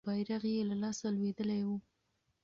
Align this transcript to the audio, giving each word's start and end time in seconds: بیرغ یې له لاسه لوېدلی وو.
بیرغ 0.07 0.43
یې 0.53 0.61
له 0.69 0.75
لاسه 0.83 1.05
لوېدلی 1.15 1.61
وو. 1.67 1.77